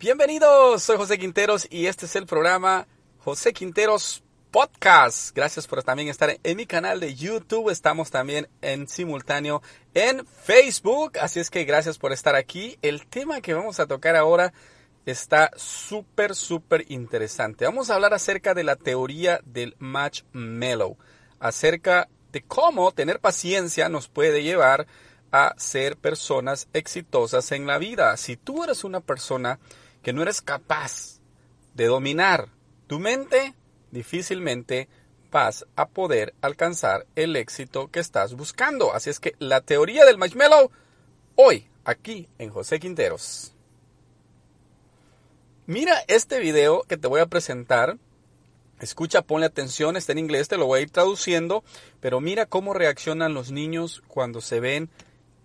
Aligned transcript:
Bienvenidos, 0.00 0.82
soy 0.82 0.96
José 0.96 1.18
Quinteros 1.18 1.66
y 1.68 1.84
este 1.84 2.06
es 2.06 2.16
el 2.16 2.24
programa 2.24 2.86
José 3.18 3.52
Quinteros 3.52 4.22
Podcast. 4.50 5.36
Gracias 5.36 5.66
por 5.66 5.82
también 5.82 6.08
estar 6.08 6.38
en 6.42 6.56
mi 6.56 6.64
canal 6.64 7.00
de 7.00 7.14
YouTube. 7.14 7.68
Estamos 7.68 8.10
también 8.10 8.48
en 8.62 8.88
simultáneo 8.88 9.60
en 9.92 10.26
Facebook. 10.26 11.18
Así 11.20 11.38
es 11.38 11.50
que 11.50 11.64
gracias 11.64 11.98
por 11.98 12.14
estar 12.14 12.34
aquí. 12.34 12.78
El 12.80 13.06
tema 13.08 13.42
que 13.42 13.52
vamos 13.52 13.78
a 13.78 13.86
tocar 13.86 14.16
ahora 14.16 14.54
está 15.04 15.50
súper, 15.54 16.34
súper 16.34 16.86
interesante. 16.88 17.66
Vamos 17.66 17.90
a 17.90 17.96
hablar 17.96 18.14
acerca 18.14 18.54
de 18.54 18.64
la 18.64 18.76
teoría 18.76 19.40
del 19.44 19.76
match 19.80 20.22
mellow. 20.32 20.96
Acerca 21.40 22.08
de 22.32 22.40
cómo 22.40 22.90
tener 22.92 23.20
paciencia 23.20 23.90
nos 23.90 24.08
puede 24.08 24.42
llevar 24.42 24.86
a 25.30 25.54
ser 25.58 25.98
personas 25.98 26.68
exitosas 26.72 27.52
en 27.52 27.66
la 27.66 27.76
vida. 27.76 28.16
Si 28.16 28.38
tú 28.38 28.64
eres 28.64 28.82
una 28.82 29.00
persona 29.00 29.60
que 30.02 30.12
no 30.12 30.22
eres 30.22 30.40
capaz 30.40 31.20
de 31.74 31.86
dominar 31.86 32.48
tu 32.86 32.98
mente, 32.98 33.54
difícilmente 33.90 34.88
vas 35.30 35.66
a 35.76 35.88
poder 35.88 36.34
alcanzar 36.40 37.06
el 37.14 37.36
éxito 37.36 37.88
que 37.88 38.00
estás 38.00 38.34
buscando. 38.34 38.92
Así 38.92 39.10
es 39.10 39.20
que 39.20 39.34
la 39.38 39.60
teoría 39.60 40.04
del 40.04 40.18
marshmallow, 40.18 40.70
hoy, 41.36 41.68
aquí 41.84 42.28
en 42.38 42.50
José 42.50 42.80
Quinteros. 42.80 43.54
Mira 45.66 45.94
este 46.08 46.40
video 46.40 46.82
que 46.82 46.96
te 46.96 47.06
voy 47.06 47.20
a 47.20 47.26
presentar. 47.26 47.96
Escucha, 48.80 49.22
ponle 49.22 49.46
atención, 49.46 49.96
está 49.96 50.12
en 50.12 50.18
inglés, 50.18 50.48
te 50.48 50.56
lo 50.56 50.66
voy 50.66 50.80
a 50.80 50.82
ir 50.82 50.90
traduciendo, 50.90 51.62
pero 52.00 52.20
mira 52.20 52.46
cómo 52.46 52.74
reaccionan 52.74 53.34
los 53.34 53.52
niños 53.52 54.02
cuando 54.08 54.40
se 54.40 54.58
ven 54.58 54.90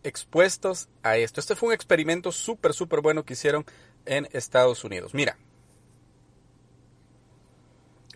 expuestos 0.04 0.88
a 1.04 1.18
esto. 1.18 1.40
Este 1.40 1.56
fue 1.56 1.68
un 1.68 1.74
experimento 1.74 2.32
súper, 2.32 2.74
súper 2.74 3.02
bueno 3.02 3.24
que 3.24 3.34
hicieron 3.34 3.66
en 4.06 4.28
Estados 4.32 4.84
Unidos. 4.84 5.14
Mira, 5.14 5.38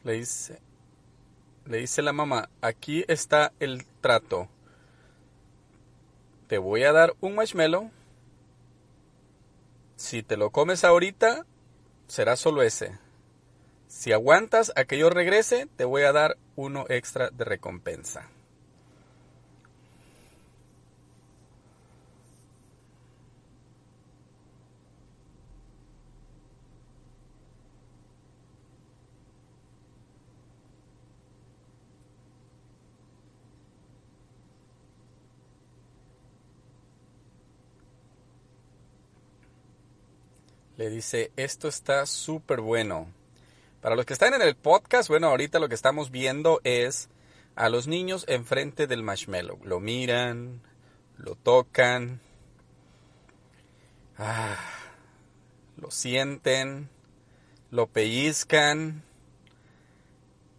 le 0.03 0.13
dice, 0.13 0.59
le 1.65 1.77
dice 1.77 2.01
la 2.01 2.13
mamá, 2.13 2.49
aquí 2.61 3.05
está 3.07 3.51
el 3.59 3.85
trato. 4.01 4.47
Te 6.47 6.57
voy 6.57 6.83
a 6.83 6.91
dar 6.91 7.15
un 7.21 7.35
marshmallow. 7.35 7.91
Si 9.95 10.23
te 10.23 10.37
lo 10.37 10.49
comes 10.49 10.83
ahorita, 10.83 11.45
será 12.07 12.35
solo 12.35 12.63
ese. 12.63 12.97
Si 13.87 14.13
aguantas 14.13 14.71
a 14.75 14.85
que 14.85 14.97
yo 14.97 15.09
regrese, 15.09 15.67
te 15.75 15.83
voy 15.83 16.03
a 16.03 16.11
dar 16.11 16.37
uno 16.55 16.85
extra 16.89 17.29
de 17.29 17.43
recompensa. 17.43 18.29
Le 40.79 40.89
dice, 40.89 41.33
esto 41.35 41.67
está 41.67 42.05
súper 42.05 42.61
bueno. 42.61 43.11
Para 43.81 43.97
los 43.97 44.05
que 44.05 44.13
están 44.13 44.33
en 44.33 44.41
el 44.41 44.55
podcast, 44.55 45.09
bueno, 45.09 45.27
ahorita 45.27 45.59
lo 45.59 45.67
que 45.67 45.75
estamos 45.75 46.09
viendo 46.09 46.61
es 46.63 47.09
a 47.57 47.67
los 47.67 47.87
niños 47.87 48.23
enfrente 48.29 48.87
del 48.87 49.03
marshmallow. 49.03 49.59
Lo 49.65 49.81
miran, 49.81 50.61
lo 51.17 51.35
tocan, 51.35 52.21
ah, 54.17 54.55
lo 55.75 55.91
sienten, 55.91 56.87
lo 57.71 57.87
pellizcan. 57.87 59.03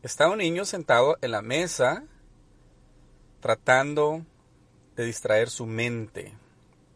Está 0.02 0.28
un 0.28 0.36
niño 0.36 0.66
sentado 0.66 1.16
en 1.22 1.30
la 1.30 1.40
mesa 1.40 2.04
tratando 3.40 4.26
de 4.96 5.06
distraer 5.06 5.48
su 5.48 5.64
mente. 5.64 6.34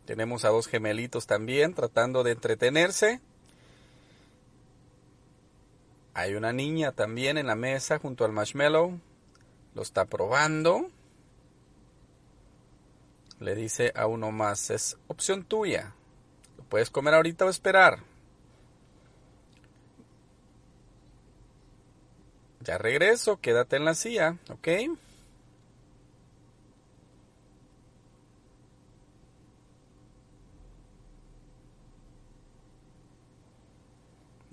Tenemos 0.04 0.44
a 0.44 0.50
dos 0.50 0.66
gemelitos 0.66 1.26
también 1.26 1.74
tratando 1.74 2.22
de 2.22 2.32
entretenerse. 2.32 3.20
Hay 6.12 6.34
una 6.34 6.52
niña 6.52 6.92
también 6.92 7.38
en 7.38 7.46
la 7.46 7.56
mesa 7.56 7.98
junto 7.98 8.24
al 8.24 8.32
marshmallow. 8.32 9.00
Lo 9.74 9.82
está 9.82 10.04
probando. 10.04 10.88
Le 13.40 13.54
dice 13.54 13.92
a 13.96 14.06
uno 14.06 14.30
más, 14.30 14.70
es 14.70 14.96
opción 15.08 15.44
tuya. 15.44 15.94
Lo 16.56 16.64
puedes 16.64 16.90
comer 16.90 17.14
ahorita 17.14 17.46
o 17.46 17.50
esperar. 17.50 17.98
Ya 22.60 22.78
regreso, 22.78 23.40
quédate 23.40 23.76
en 23.76 23.84
la 23.84 23.94
silla, 23.94 24.38
¿ok? 24.48 24.68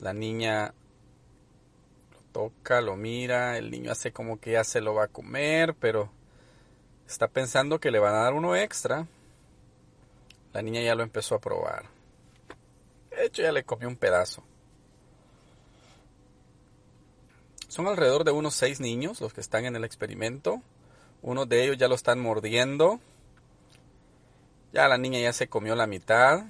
La 0.02 0.14
niña 0.14 0.74
lo 2.12 2.20
toca, 2.34 2.82
lo 2.82 2.96
mira, 2.96 3.60
el 3.60 3.70
niño 3.70 3.92
hace 3.92 4.12
como 4.12 4.40
que 4.40 4.54
ya 4.54 4.64
se 4.64 4.82
lo 4.82 4.96
va 4.96 5.04
a 5.06 5.08
comer, 5.08 5.76
pero 5.76 6.10
está 7.08 7.28
pensando 7.28 7.80
que 7.80 7.92
le 7.92 8.00
van 8.00 8.16
a 8.16 8.24
dar 8.24 8.34
uno 8.34 8.56
extra. 8.56 9.06
La 10.54 10.64
niña 10.64 10.82
ya 10.82 10.96
lo 10.96 11.04
empezó 11.04 11.36
a 11.36 11.40
probar. 11.40 11.86
De 13.12 13.28
hecho, 13.28 13.44
ya 13.44 13.52
le 13.52 13.64
comió 13.64 13.88
un 13.88 13.96
pedazo. 13.96 14.44
Son 17.68 17.88
alrededor 17.88 18.24
de 18.24 18.32
unos 18.32 18.56
seis 18.56 18.80
niños 18.80 19.22
los 19.22 19.34
que 19.34 19.42
están 19.42 19.66
en 19.66 19.76
el 19.76 19.84
experimento. 19.84 20.64
Uno 21.22 21.46
de 21.46 21.64
ellos 21.64 21.78
ya 21.78 21.88
lo 21.88 21.94
están 21.96 22.20
mordiendo. 22.20 23.00
Ya 24.74 24.88
la 24.88 24.98
niña 24.98 25.20
ya 25.20 25.32
se 25.32 25.48
comió 25.48 25.76
la 25.76 25.86
mitad. 25.86 26.44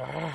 Ah. 0.00 0.30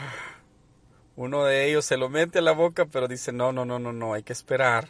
uno 1.15 1.45
de 1.45 1.69
ellos 1.69 1.85
se 1.85 1.95
lo 1.95 2.09
mete 2.09 2.39
a 2.39 2.41
la 2.41 2.51
boca, 2.51 2.85
pero 2.85 3.07
dice, 3.07 3.31
no, 3.31 3.53
no, 3.53 3.63
no, 3.63 3.79
no, 3.79 3.93
no, 3.93 4.13
hay 4.13 4.21
que 4.23 4.33
esperar. 4.33 4.89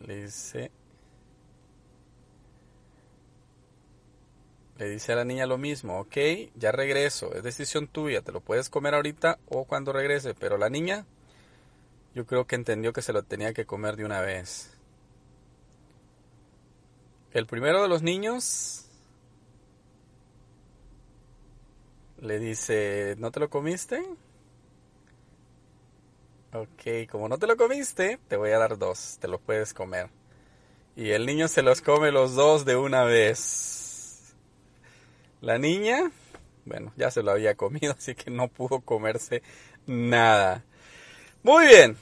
Le 0.00 0.24
dice, 0.24 0.70
le 4.78 4.88
dice 4.88 5.12
a 5.12 5.16
la 5.16 5.24
niña 5.26 5.44
lo 5.44 5.58
mismo, 5.58 6.00
ok, 6.00 6.16
ya 6.54 6.72
regreso, 6.72 7.34
es 7.34 7.42
decisión 7.42 7.88
tuya, 7.88 8.22
te 8.22 8.32
lo 8.32 8.40
puedes 8.40 8.70
comer 8.70 8.94
ahorita 8.94 9.38
o 9.48 9.64
cuando 9.64 9.92
regrese, 9.92 10.32
pero 10.34 10.56
la 10.56 10.70
niña 10.70 11.04
yo 12.14 12.24
creo 12.24 12.46
que 12.46 12.54
entendió 12.56 12.94
que 12.94 13.02
se 13.02 13.12
lo 13.12 13.22
tenía 13.22 13.52
que 13.52 13.66
comer 13.66 13.96
de 13.96 14.06
una 14.06 14.22
vez. 14.22 14.70
El 17.32 17.46
primero 17.46 17.82
de 17.82 17.88
los 17.88 18.02
niños 18.02 18.88
Le 22.22 22.38
dice, 22.38 23.16
¿no 23.18 23.32
te 23.32 23.40
lo 23.40 23.50
comiste? 23.50 24.00
Ok, 26.52 27.10
como 27.10 27.28
no 27.28 27.36
te 27.36 27.48
lo 27.48 27.56
comiste, 27.56 28.20
te 28.28 28.36
voy 28.36 28.52
a 28.52 28.58
dar 28.58 28.78
dos, 28.78 29.18
te 29.20 29.26
lo 29.26 29.40
puedes 29.40 29.74
comer. 29.74 30.08
Y 30.94 31.10
el 31.10 31.26
niño 31.26 31.48
se 31.48 31.62
los 31.62 31.80
come 31.80 32.12
los 32.12 32.36
dos 32.36 32.64
de 32.64 32.76
una 32.76 33.02
vez. 33.02 34.36
La 35.40 35.58
niña, 35.58 36.12
bueno, 36.64 36.92
ya 36.96 37.10
se 37.10 37.24
lo 37.24 37.32
había 37.32 37.56
comido, 37.56 37.92
así 37.98 38.14
que 38.14 38.30
no 38.30 38.46
pudo 38.46 38.82
comerse 38.82 39.42
nada. 39.86 40.62
Muy 41.42 41.66
bien. 41.66 41.96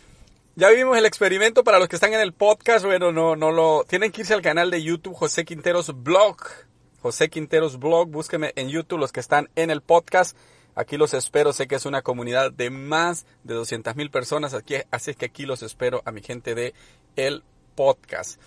Ya 0.54 0.68
vimos 0.68 0.98
el 0.98 1.06
experimento 1.06 1.64
para 1.64 1.78
los 1.78 1.88
que 1.88 1.96
están 1.96 2.12
en 2.12 2.20
el 2.20 2.34
podcast. 2.34 2.84
Bueno, 2.84 3.10
no, 3.10 3.36
no 3.36 3.52
lo. 3.52 3.84
Tienen 3.84 4.12
que 4.12 4.20
irse 4.20 4.34
al 4.34 4.42
canal 4.42 4.70
de 4.70 4.82
YouTube 4.82 5.14
José 5.14 5.46
Quinteros 5.46 6.02
Blog. 6.02 6.36
José 7.02 7.30
Quinteros 7.30 7.78
Blog. 7.78 8.08
Búsqueme 8.08 8.52
en 8.56 8.68
YouTube 8.68 8.98
los 8.98 9.12
que 9.12 9.20
están 9.20 9.48
en 9.56 9.70
el 9.70 9.80
podcast. 9.80 10.36
Aquí 10.74 10.96
los 10.96 11.14
espero. 11.14 11.52
Sé 11.52 11.66
que 11.66 11.76
es 11.76 11.86
una 11.86 12.02
comunidad 12.02 12.52
de 12.52 12.70
más 12.70 13.26
de 13.44 13.54
200 13.54 13.96
mil 13.96 14.10
personas. 14.10 14.54
Aquí, 14.54 14.76
así 14.90 15.14
que 15.14 15.26
aquí 15.26 15.46
los 15.46 15.62
espero 15.62 16.02
a 16.04 16.12
mi 16.12 16.22
gente 16.22 16.54
de 16.54 16.74
el 17.16 17.42
podcast. 17.74 18.40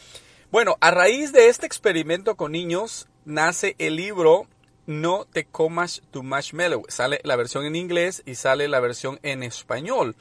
Bueno, 0.51 0.77
a 0.81 0.91
raíz 0.91 1.31
de 1.31 1.49
este 1.49 1.65
experimento 1.65 2.35
con 2.35 2.51
niños 2.51 3.07
nace 3.25 3.75
el 3.79 3.95
libro 3.95 4.47
No 4.85 5.25
te 5.25 5.45
comas 5.45 6.03
tu 6.11 6.21
marshmallow. 6.21 6.83
Sale 6.89 7.21
la 7.23 7.35
versión 7.35 7.65
en 7.65 7.75
inglés 7.75 8.21
y 8.25 8.35
sale 8.35 8.67
la 8.67 8.79
versión 8.79 9.19
en 9.23 9.41
español. 9.41 10.15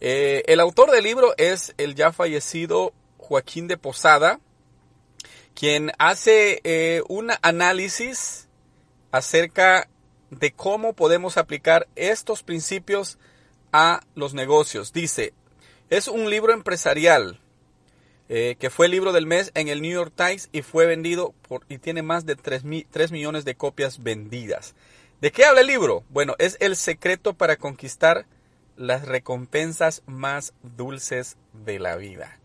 Eh, 0.00 0.42
el 0.46 0.60
autor 0.60 0.90
del 0.90 1.04
libro 1.04 1.34
es 1.36 1.74
el 1.76 1.94
ya 1.94 2.10
fallecido 2.10 2.94
Joaquín 3.18 3.68
de 3.68 3.76
Posada, 3.76 4.40
quien 5.54 5.92
hace 5.98 6.60
eh, 6.64 7.02
un 7.08 7.30
análisis 7.42 8.48
acerca 9.12 9.88
de 10.30 10.52
cómo 10.52 10.92
podemos 10.92 11.36
aplicar 11.36 11.88
estos 11.96 12.42
principios 12.42 13.18
a 13.72 14.00
los 14.14 14.34
negocios. 14.34 14.92
Dice, 14.92 15.34
es 15.90 16.08
un 16.08 16.30
libro 16.30 16.52
empresarial 16.52 17.40
eh, 18.28 18.56
que 18.60 18.70
fue 18.70 18.86
el 18.86 18.92
libro 18.92 19.12
del 19.12 19.26
mes 19.26 19.50
en 19.54 19.68
el 19.68 19.82
New 19.82 19.92
York 19.92 20.12
Times 20.14 20.48
y 20.52 20.62
fue 20.62 20.86
vendido 20.86 21.34
y 21.68 21.78
tiene 21.78 22.02
más 22.02 22.26
de 22.26 22.36
3, 22.36 22.62
3 22.88 23.10
millones 23.10 23.44
de 23.44 23.56
copias 23.56 24.02
vendidas. 24.02 24.74
¿De 25.20 25.32
qué 25.32 25.44
habla 25.44 25.62
el 25.62 25.66
libro? 25.66 26.04
Bueno, 26.08 26.34
es 26.38 26.56
el 26.60 26.76
secreto 26.76 27.34
para 27.34 27.56
conquistar 27.56 28.26
las 28.76 29.04
recompensas 29.04 30.02
más 30.06 30.54
dulces 30.62 31.36
de 31.52 31.78
la 31.78 31.96
vida. 31.96 32.38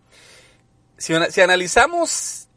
Si, 0.98 1.14
analizamos 1.14 2.50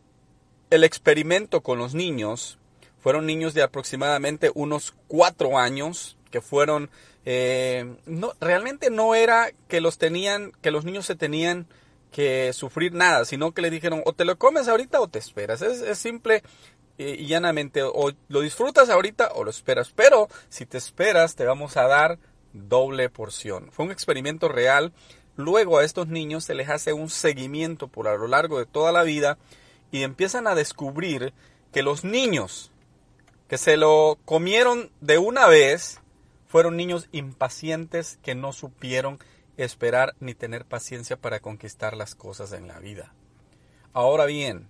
el 0.70 0.85
experimento 0.85 1.62
con 1.62 1.79
los 1.79 1.94
niños, 1.94 2.59
fueron 2.99 3.26
niños 3.26 3.55
de 3.55 3.62
aproximadamente 3.62 4.50
unos 4.55 4.94
cuatro 5.06 5.59
años 5.59 6.17
que 6.31 6.41
fueron 6.41 6.91
eh, 7.25 7.97
no 8.06 8.32
realmente 8.41 8.91
no 8.91 9.15
era 9.15 9.50
que 9.69 9.81
los 9.81 9.99
tenían 9.99 10.53
que 10.61 10.70
los 10.70 10.85
niños 10.85 11.06
se 11.06 11.17
tenían 11.17 11.67
que 12.12 12.53
sufrir 12.53 12.93
nada 12.93 13.25
sino 13.25 13.53
que 13.53 13.62
le 13.62 13.70
dijeron 13.70 14.03
o 14.05 14.12
te 14.12 14.25
lo 14.25 14.37
comes 14.37 14.69
ahorita 14.69 15.00
o 15.00 15.09
te 15.09 15.19
esperas. 15.19 15.62
Es, 15.62 15.99
simple 15.99 16.43
y 16.97 17.26
llanamente 17.26 17.82
o 17.82 18.12
lo 18.29 18.41
disfrutas 18.41 18.91
ahorita 18.91 19.32
o 19.35 19.44
lo 19.44 19.50
esperas 19.50 19.93
pero 19.94 20.29
si 20.49 20.67
te 20.67 20.79
esperas 20.79 21.37
te 21.37 21.44
vamos 21.44 21.76
a 21.76 21.87
dar 21.87 22.19
doble 22.53 23.09
porción. 23.09 23.70
Fue 23.73 23.85
un 23.85 23.93
experimento 23.93 24.49
real. 24.49 24.93
Luego 25.37 25.79
a 25.79 25.85
estos 25.85 26.09
niños 26.09 26.44
se 26.44 26.55
les 26.55 26.69
hace 26.69 26.93
un 26.93 27.09
seguimiento 27.09 27.87
por 27.87 28.09
a 28.09 28.17
lo 28.17 28.26
largo 28.26 28.59
de 28.59 28.67
toda 28.67 28.91
la 28.91 29.05
vida 29.05 29.38
y 29.90 30.02
empiezan 30.02 30.46
a 30.46 30.55
descubrir 30.55 31.32
que 31.73 31.82
los 31.82 32.05
niños 32.05 32.70
que 33.49 33.58
se 33.58 33.76
lo 33.76 34.19
comieron 34.25 34.90
de 35.00 35.19
una 35.19 35.46
vez 35.46 36.00
fueron 36.46 36.76
niños 36.76 37.08
impacientes 37.12 38.19
que 38.23 38.35
no 38.35 38.52
supieron 38.52 39.19
esperar 39.56 40.14
ni 40.20 40.35
tener 40.35 40.64
paciencia 40.64 41.17
para 41.17 41.40
conquistar 41.40 41.96
las 41.96 42.14
cosas 42.14 42.52
en 42.52 42.69
la 42.69 42.79
vida. 42.79 43.12
Ahora 43.93 44.26
bien, 44.26 44.69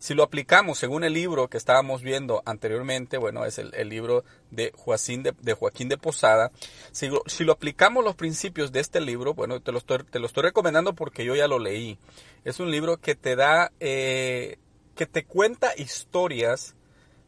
si 0.00 0.14
lo 0.14 0.22
aplicamos 0.22 0.78
según 0.78 1.04
el 1.04 1.12
libro 1.12 1.48
que 1.48 1.58
estábamos 1.58 2.02
viendo 2.02 2.42
anteriormente, 2.46 3.18
bueno, 3.18 3.44
es 3.44 3.58
el, 3.58 3.70
libro 3.90 4.24
de 4.50 4.72
Joaquín 4.74 5.22
de, 5.22 5.52
Joaquín 5.52 5.90
de 5.90 5.98
Posada, 5.98 6.50
si 6.90 7.08
lo, 7.08 7.22
si 7.26 7.44
lo, 7.44 7.52
aplicamos 7.52 8.02
los 8.02 8.16
principios 8.16 8.72
de 8.72 8.80
este 8.80 9.02
libro, 9.02 9.34
bueno, 9.34 9.60
te 9.60 9.72
lo, 9.72 9.78
estoy, 9.78 9.98
te 10.04 10.18
lo 10.18 10.24
estoy 10.24 10.44
recomendando 10.44 10.94
porque 10.94 11.26
yo 11.26 11.36
ya 11.36 11.46
lo 11.46 11.58
leí. 11.58 11.98
Es 12.44 12.60
un 12.60 12.70
libro 12.70 12.96
que 12.96 13.14
te 13.14 13.36
da, 13.36 13.72
eh, 13.78 14.56
que 14.94 15.04
te 15.04 15.26
cuenta 15.26 15.74
historias 15.76 16.76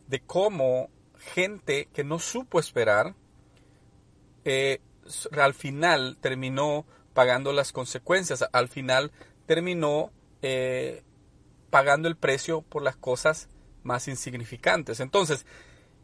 de 0.08 0.20
cómo 0.20 0.88
gente 1.18 1.90
que 1.92 2.04
no 2.04 2.18
supo 2.18 2.58
esperar, 2.58 3.14
eh, 4.46 4.80
al 5.32 5.52
final 5.52 6.16
terminó 6.22 6.86
pagando 7.12 7.52
las 7.52 7.70
consecuencias, 7.72 8.46
al 8.50 8.68
final 8.68 9.12
terminó 9.44 10.10
eh, 10.40 11.02
pagando 11.72 12.06
el 12.06 12.16
precio 12.16 12.60
por 12.60 12.82
las 12.82 12.96
cosas 12.96 13.48
más 13.82 14.06
insignificantes. 14.06 15.00
Entonces, 15.00 15.46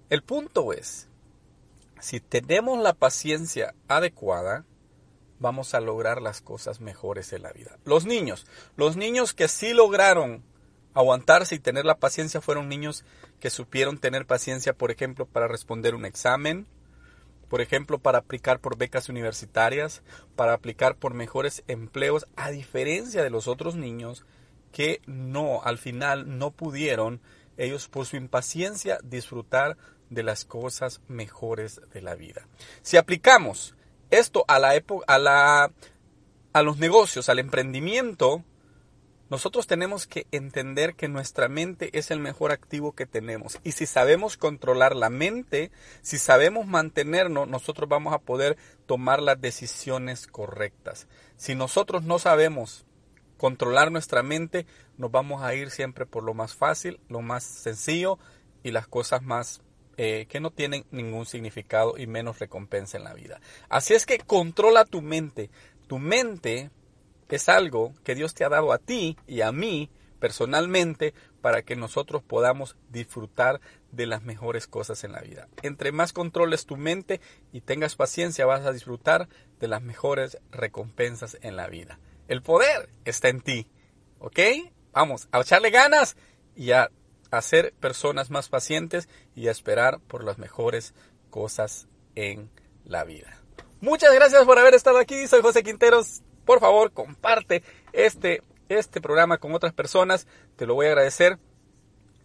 el 0.08 0.22
punto 0.22 0.72
es, 0.72 1.08
si 2.00 2.20
tenemos 2.20 2.82
la 2.82 2.94
paciencia 2.94 3.74
adecuada, 3.86 4.64
vamos 5.38 5.74
a 5.74 5.80
lograr 5.80 6.22
las 6.22 6.40
cosas 6.40 6.80
mejores 6.80 7.34
en 7.34 7.42
la 7.42 7.52
vida. 7.52 7.76
Los 7.84 8.06
niños, 8.06 8.46
los 8.78 8.96
niños 8.96 9.34
que 9.34 9.46
sí 9.46 9.74
lograron 9.74 10.42
aguantarse 10.94 11.56
y 11.56 11.58
tener 11.58 11.84
la 11.84 11.98
paciencia 11.98 12.40
fueron 12.40 12.70
niños 12.70 13.04
que 13.38 13.50
supieron 13.50 13.98
tener 13.98 14.24
paciencia, 14.24 14.72
por 14.72 14.90
ejemplo, 14.90 15.26
para 15.26 15.48
responder 15.48 15.94
un 15.94 16.06
examen, 16.06 16.66
por 17.50 17.60
ejemplo, 17.60 17.98
para 17.98 18.20
aplicar 18.20 18.58
por 18.58 18.78
becas 18.78 19.10
universitarias, 19.10 20.00
para 20.34 20.54
aplicar 20.54 20.96
por 20.96 21.12
mejores 21.12 21.62
empleos, 21.68 22.26
a 22.36 22.50
diferencia 22.50 23.22
de 23.22 23.28
los 23.28 23.48
otros 23.48 23.74
niños 23.74 24.24
que 24.72 25.00
no, 25.06 25.62
al 25.62 25.78
final 25.78 26.38
no 26.38 26.50
pudieron 26.50 27.20
ellos 27.56 27.88
por 27.88 28.06
su 28.06 28.16
impaciencia 28.16 28.98
disfrutar 29.02 29.76
de 30.10 30.22
las 30.22 30.44
cosas 30.44 31.00
mejores 31.08 31.80
de 31.92 32.02
la 32.02 32.14
vida. 32.14 32.46
Si 32.82 32.96
aplicamos 32.96 33.74
esto 34.10 34.44
a 34.48 34.58
la 34.58 34.74
época, 34.74 35.04
a 35.06 35.18
la 35.18 35.72
a 36.52 36.62
los 36.62 36.78
negocios, 36.78 37.28
al 37.28 37.38
emprendimiento, 37.38 38.42
nosotros 39.30 39.66
tenemos 39.66 40.06
que 40.06 40.26
entender 40.32 40.94
que 40.94 41.06
nuestra 41.06 41.48
mente 41.48 41.90
es 41.98 42.10
el 42.10 42.18
mejor 42.18 42.50
activo 42.50 42.92
que 42.92 43.04
tenemos. 43.04 43.58
Y 43.62 43.72
si 43.72 43.84
sabemos 43.84 44.38
controlar 44.38 44.96
la 44.96 45.10
mente, 45.10 45.70
si 46.00 46.16
sabemos 46.16 46.66
mantenernos, 46.66 47.46
nosotros 47.46 47.88
vamos 47.88 48.14
a 48.14 48.20
poder 48.20 48.56
tomar 48.86 49.20
las 49.20 49.40
decisiones 49.40 50.26
correctas. 50.26 51.06
Si 51.36 51.54
nosotros 51.54 52.04
no 52.04 52.18
sabemos 52.18 52.86
controlar 53.38 53.90
nuestra 53.90 54.22
mente, 54.22 54.66
nos 54.98 55.10
vamos 55.10 55.42
a 55.42 55.54
ir 55.54 55.70
siempre 55.70 56.04
por 56.04 56.22
lo 56.22 56.34
más 56.34 56.54
fácil, 56.54 57.00
lo 57.08 57.22
más 57.22 57.44
sencillo 57.44 58.18
y 58.62 58.72
las 58.72 58.86
cosas 58.86 59.22
más 59.22 59.62
eh, 59.96 60.26
que 60.28 60.40
no 60.40 60.50
tienen 60.50 60.84
ningún 60.90 61.24
significado 61.24 61.96
y 61.96 62.06
menos 62.06 62.38
recompensa 62.38 62.98
en 62.98 63.04
la 63.04 63.14
vida. 63.14 63.40
Así 63.70 63.94
es 63.94 64.04
que 64.04 64.18
controla 64.18 64.84
tu 64.84 65.00
mente. 65.00 65.50
Tu 65.86 65.98
mente 65.98 66.70
es 67.30 67.48
algo 67.48 67.94
que 68.04 68.14
Dios 68.14 68.34
te 68.34 68.44
ha 68.44 68.48
dado 68.48 68.72
a 68.72 68.78
ti 68.78 69.16
y 69.26 69.40
a 69.40 69.52
mí 69.52 69.90
personalmente 70.18 71.14
para 71.40 71.62
que 71.62 71.76
nosotros 71.76 72.22
podamos 72.22 72.76
disfrutar 72.90 73.60
de 73.92 74.06
las 74.06 74.22
mejores 74.22 74.66
cosas 74.66 75.04
en 75.04 75.12
la 75.12 75.20
vida. 75.20 75.48
Entre 75.62 75.92
más 75.92 76.12
controles 76.12 76.66
tu 76.66 76.76
mente 76.76 77.20
y 77.52 77.60
tengas 77.60 77.96
paciencia 77.96 78.46
vas 78.46 78.66
a 78.66 78.72
disfrutar 78.72 79.28
de 79.60 79.68
las 79.68 79.82
mejores 79.82 80.38
recompensas 80.50 81.38
en 81.40 81.56
la 81.56 81.68
vida. 81.68 81.98
El 82.28 82.42
poder 82.42 82.88
está 83.04 83.28
en 83.28 83.40
ti, 83.40 83.66
¿ok? 84.20 84.38
Vamos 84.92 85.28
a 85.32 85.40
echarle 85.40 85.70
ganas 85.70 86.16
y 86.54 86.72
a 86.72 86.90
hacer 87.30 87.74
personas 87.80 88.30
más 88.30 88.48
pacientes 88.48 89.08
y 89.34 89.48
a 89.48 89.50
esperar 89.50 90.00
por 90.00 90.24
las 90.24 90.38
mejores 90.38 90.94
cosas 91.30 91.88
en 92.14 92.50
la 92.84 93.04
vida. 93.04 93.36
Muchas 93.80 94.14
gracias 94.14 94.44
por 94.44 94.58
haber 94.58 94.74
estado 94.74 94.98
aquí. 94.98 95.26
Soy 95.26 95.40
José 95.40 95.62
Quinteros 95.62 96.22
por 96.48 96.60
favor 96.60 96.92
comparte 96.92 97.62
este, 97.92 98.42
este 98.70 99.02
programa 99.02 99.36
con 99.36 99.52
otras 99.52 99.74
personas. 99.74 100.26
Te 100.56 100.64
lo 100.64 100.72
voy 100.72 100.86
a 100.86 100.88
agradecer. 100.88 101.38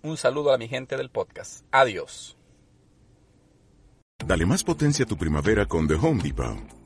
Un 0.02 0.16
saludo 0.16 0.54
a 0.54 0.58
mi 0.58 0.70
gente 0.70 0.96
del 0.96 1.10
podcast. 1.10 1.66
Adiós. 1.72 2.38
Dale 4.26 4.46
más 4.46 4.64
potencia 4.64 5.04
a 5.04 5.08
tu 5.10 5.18
primavera 5.18 5.66
con 5.66 5.90
The 5.90 5.96
Home 5.96 6.24
Depot. 6.24 6.83